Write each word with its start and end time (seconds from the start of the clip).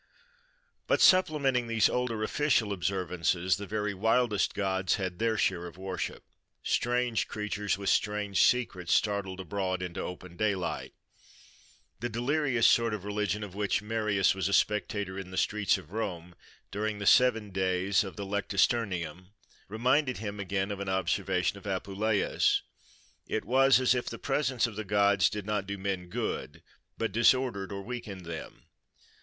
But 0.87 0.99
supplementing 0.99 1.67
these 1.67 1.87
older 1.87 2.23
official 2.23 2.73
observances, 2.73 3.57
the 3.57 3.67
very 3.67 3.93
wildest 3.93 4.55
gods 4.55 4.95
had 4.95 5.19
their 5.19 5.37
share 5.37 5.67
of 5.67 5.77
worship,—strange 5.77 7.27
creatures 7.27 7.77
with 7.77 7.87
strange 7.89 8.41
secrets 8.41 8.93
startled 8.93 9.39
abroad 9.39 9.83
into 9.83 9.99
open 10.01 10.37
daylight. 10.37 10.95
The 11.99 12.09
delirious 12.09 12.65
sort 12.65 12.95
of 12.95 13.05
religion 13.05 13.43
of 13.43 13.53
which 13.53 13.83
Marius 13.83 14.33
was 14.33 14.47
a 14.49 14.53
spectator 14.53 15.19
in 15.19 15.29
the 15.29 15.37
streets 15.37 15.77
of 15.77 15.91
Rome, 15.91 16.33
during 16.71 16.97
the 16.97 17.05
seven 17.05 17.51
days 17.51 18.03
of 18.03 18.15
the 18.15 18.25
Lectisternium, 18.25 19.27
reminded 19.67 20.17
him 20.17 20.37
now 20.37 20.41
and 20.41 20.41
again 20.41 20.71
of 20.71 20.79
an 20.79 20.89
observation 20.89 21.59
of 21.59 21.67
Apuleius: 21.67 22.63
it 23.27 23.45
was 23.45 23.79
"as 23.79 23.93
if 23.93 24.07
the 24.09 24.17
presence 24.17 24.65
of 24.65 24.75
the 24.75 24.83
gods 24.83 25.29
did 25.29 25.45
not 25.45 25.67
do 25.67 25.77
men 25.77 26.09
good, 26.09 26.63
but 26.97 27.11
disordered 27.11 27.71
or 27.71 27.83
weakened 27.83 28.25
them." 28.25 28.65